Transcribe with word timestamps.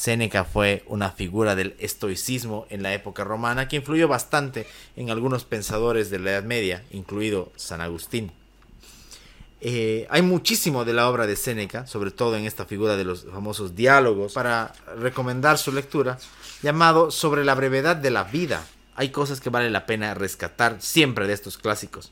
Séneca 0.00 0.44
fue 0.44 0.82
una 0.86 1.10
figura 1.10 1.54
del 1.54 1.76
estoicismo 1.78 2.66
en 2.70 2.82
la 2.82 2.94
época 2.94 3.22
romana 3.22 3.68
que 3.68 3.76
influyó 3.76 4.08
bastante 4.08 4.66
en 4.96 5.10
algunos 5.10 5.44
pensadores 5.44 6.08
de 6.08 6.18
la 6.18 6.30
Edad 6.30 6.44
Media, 6.44 6.82
incluido 6.90 7.52
San 7.56 7.82
Agustín. 7.82 8.32
Eh, 9.60 10.06
hay 10.08 10.22
muchísimo 10.22 10.86
de 10.86 10.94
la 10.94 11.06
obra 11.06 11.26
de 11.26 11.36
Séneca, 11.36 11.86
sobre 11.86 12.12
todo 12.12 12.34
en 12.36 12.46
esta 12.46 12.64
figura 12.64 12.96
de 12.96 13.04
los 13.04 13.26
famosos 13.30 13.76
diálogos, 13.76 14.32
para 14.32 14.72
recomendar 14.96 15.58
su 15.58 15.70
lectura, 15.70 16.16
llamado 16.62 17.10
Sobre 17.10 17.44
la 17.44 17.54
brevedad 17.54 17.96
de 17.96 18.10
la 18.10 18.24
vida. 18.24 18.64
Hay 18.96 19.10
cosas 19.10 19.38
que 19.38 19.50
vale 19.50 19.68
la 19.68 19.84
pena 19.84 20.14
rescatar 20.14 20.76
siempre 20.80 21.26
de 21.26 21.34
estos 21.34 21.58
clásicos. 21.58 22.10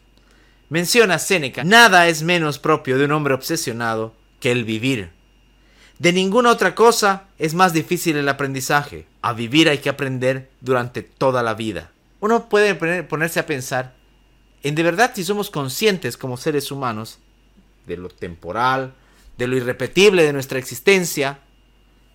Menciona 0.69 1.19
Séneca, 1.19 1.65
nada 1.65 2.07
es 2.09 2.23
menos 2.23 2.59
propio 2.59 2.99
de 2.99 3.07
un 3.07 3.13
hombre 3.13 3.33
obsesionado 3.33 4.13
que 4.41 4.53
el 4.53 4.65
vivir. 4.65 5.17
De 5.99 6.13
ninguna 6.13 6.51
otra 6.51 6.75
cosa 6.75 7.25
es 7.39 7.55
más 7.55 7.73
difícil 7.73 8.17
el 8.17 8.29
aprendizaje. 8.29 9.07
A 9.21 9.33
vivir 9.33 9.69
hay 9.69 9.79
que 9.79 9.89
aprender 9.89 10.51
durante 10.61 11.03
toda 11.03 11.43
la 11.43 11.55
vida. 11.55 11.91
Uno 12.21 12.49
puede 12.49 12.75
ponerse 13.05 13.41
a 13.41 13.47
pensar 13.47 13.97
en 14.63 14.75
de 14.75 14.83
verdad 14.83 15.13
si 15.15 15.25
somos 15.25 15.51
conscientes 15.51 16.17
como 16.17 16.37
seres 16.37 16.71
humanos 16.71 17.19
de 17.87 17.97
lo 17.97 18.09
temporal, 18.09 18.95
de 19.37 19.47
lo 19.47 19.57
irrepetible 19.57 20.25
de 20.25 20.33
nuestra 20.33 20.59
existencia 20.59 21.41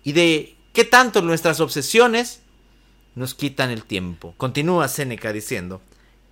y 0.02 0.12
de 0.12 0.56
qué 0.72 0.84
tanto 0.84 1.22
nuestras 1.22 1.60
obsesiones 1.60 2.42
nos 3.14 3.34
quitan 3.34 3.70
el 3.70 3.84
tiempo. 3.84 4.34
Continúa 4.36 4.88
Séneca 4.88 5.32
diciendo, 5.32 5.80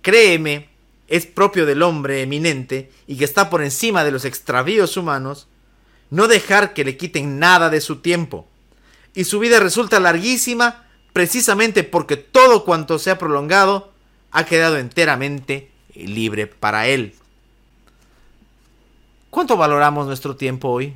créeme, 0.01 0.69
es 1.07 1.25
propio 1.25 1.65
del 1.65 1.81
hombre 1.81 2.21
eminente 2.21 2.91
y 3.07 3.17
que 3.17 3.25
está 3.25 3.49
por 3.49 3.63
encima 3.63 4.03
de 4.03 4.11
los 4.11 4.25
extravíos 4.25 4.97
humanos, 4.97 5.47
no 6.13 6.27
dejar 6.27 6.75
que 6.75 6.85
le 6.85 6.95
quiten 6.95 7.39
nada 7.39 7.71
de 7.71 7.81
su 7.81 7.95
tiempo. 7.95 8.45
Y 9.15 9.23
su 9.23 9.39
vida 9.39 9.59
resulta 9.59 9.99
larguísima 9.99 10.83
precisamente 11.11 11.83
porque 11.83 12.17
todo 12.17 12.65
cuanto 12.65 12.99
se 12.99 13.09
ha 13.09 13.17
prolongado 13.17 13.91
ha 14.29 14.45
quedado 14.45 14.77
enteramente 14.77 15.71
libre 15.95 16.45
para 16.45 16.85
él. 16.85 17.15
¿Cuánto 19.31 19.57
valoramos 19.57 20.05
nuestro 20.05 20.35
tiempo 20.35 20.69
hoy? 20.69 20.93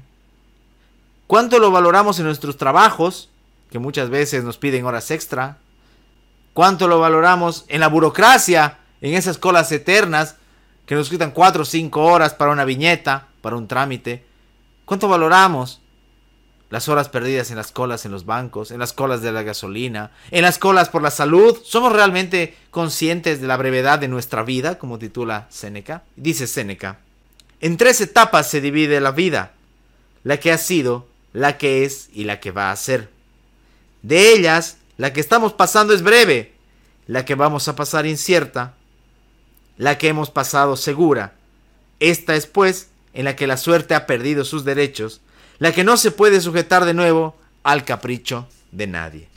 ¿Cuánto 1.26 1.58
lo 1.58 1.72
valoramos 1.72 2.20
en 2.20 2.26
nuestros 2.26 2.56
trabajos, 2.56 3.32
que 3.72 3.80
muchas 3.80 4.12
veces 4.12 4.44
nos 4.44 4.60
piden 4.60 4.86
horas 4.86 5.10
extra? 5.10 5.58
¿Cuánto 6.54 6.88
lo 6.88 7.00
valoramos 7.00 7.66
en 7.70 7.80
la 7.80 7.88
burocracia, 7.88 8.78
en 9.02 9.16
esas 9.16 9.40
colas 9.40 9.72
eternas 9.72 10.36
que 10.86 10.94
nos 10.94 11.10
quitan 11.10 11.32
cuatro 11.32 11.64
o 11.64 11.66
cinco 11.66 12.04
horas 12.04 12.36
para 12.36 12.52
una 12.52 12.66
viñeta, 12.66 13.30
para 13.42 13.56
un 13.56 13.68
trámite? 13.68 14.27
¿Cuánto 14.88 15.10
valoramos 15.10 15.82
las 16.70 16.88
horas 16.88 17.10
perdidas 17.10 17.52
en 17.52 17.58
las 17.58 17.74
colas 17.74 18.06
en 18.06 18.14
los 18.14 18.26
bancos, 18.26 18.72
en 18.72 18.80
las 18.80 18.94
colas 18.94 19.22
de 19.22 19.34
la 19.34 19.44
gasolina, 19.44 20.12
en 20.32 20.44
las 20.44 20.58
colas 20.58 20.88
por 20.88 21.02
la 21.02 21.12
salud? 21.12 21.58
¿Somos 21.66 21.92
realmente 21.92 22.56
conscientes 22.72 23.42
de 23.42 23.48
la 23.48 23.58
brevedad 23.58 24.00
de 24.00 24.08
nuestra 24.08 24.44
vida, 24.44 24.80
como 24.80 24.98
titula 24.98 25.46
Séneca? 25.50 26.04
Dice 26.16 26.48
Séneca, 26.48 27.00
en 27.60 27.76
tres 27.76 28.00
etapas 28.00 28.50
se 28.50 28.62
divide 28.62 29.02
la 29.02 29.12
vida, 29.12 29.52
la 30.24 30.40
que 30.40 30.54
ha 30.54 30.58
sido, 30.58 31.06
la 31.34 31.58
que 31.58 31.84
es 31.84 32.08
y 32.14 32.24
la 32.24 32.40
que 32.40 32.52
va 32.52 32.72
a 32.72 32.76
ser. 32.78 33.10
De 34.04 34.32
ellas, 34.32 34.78
la 34.96 35.12
que 35.12 35.20
estamos 35.20 35.52
pasando 35.52 35.94
es 35.94 36.02
breve, 36.02 36.54
la 37.08 37.26
que 37.26 37.36
vamos 37.36 37.68
a 37.68 37.76
pasar 37.76 38.06
incierta, 38.06 38.76
la 39.76 39.98
que 39.98 40.08
hemos 40.08 40.30
pasado 40.30 40.78
segura. 40.78 41.34
Esta 42.00 42.38
es, 42.38 42.48
pues, 42.48 42.88
en 43.14 43.26
la 43.26 43.36
que 43.36 43.48
la 43.48 43.58
suerte 43.58 43.96
ha 43.96 44.06
perdido 44.06 44.46
sus 44.46 44.66
derechos, 44.66 45.22
la 45.60 45.72
que 45.72 45.84
no 45.84 45.98
se 45.98 46.12
puede 46.12 46.42
sujetar 46.42 46.86
de 46.86 46.94
nuevo 46.94 47.36
al 47.64 47.84
capricho 47.84 48.48
de 48.72 48.88
nadie. 48.88 49.28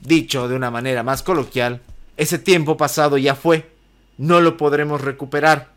Dicho 0.00 0.48
de 0.48 0.54
una 0.54 0.70
manera 0.70 1.02
más 1.02 1.22
coloquial, 1.22 1.80
ese 2.16 2.38
tiempo 2.38 2.76
pasado 2.76 3.18
ya 3.18 3.34
fue, 3.34 3.70
no 4.18 4.40
lo 4.40 4.56
podremos 4.56 5.00
recuperar. 5.00 5.68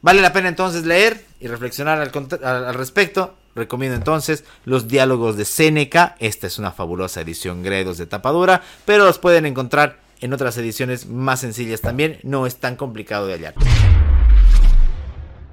Vale 0.00 0.20
la 0.20 0.32
pena 0.32 0.48
entonces 0.48 0.84
leer 0.84 1.24
y 1.40 1.46
reflexionar 1.46 2.00
al, 2.00 2.74
respecto. 2.74 3.36
Recomiendo 3.54 3.96
entonces 3.96 4.44
los 4.64 4.88
diálogos 4.88 5.36
de 5.36 5.44
Séneca. 5.44 6.16
Esta 6.18 6.46
es 6.46 6.58
una 6.58 6.72
fabulosa 6.72 7.20
edición 7.20 7.62
Gredos 7.62 7.98
de 7.98 8.06
tapadura, 8.06 8.62
pero 8.84 9.04
los 9.04 9.18
pueden 9.18 9.46
encontrar 9.46 10.00
en 10.20 10.32
otras 10.32 10.56
ediciones 10.56 11.06
más 11.06 11.40
sencillas 11.40 11.80
también. 11.80 12.18
No 12.22 12.46
es 12.46 12.56
tan 12.56 12.76
complicado 12.76 13.26
de 13.26 13.34
hallar. 13.34 13.54